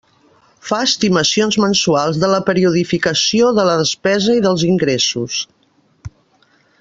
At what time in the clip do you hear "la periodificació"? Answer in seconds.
2.33-3.53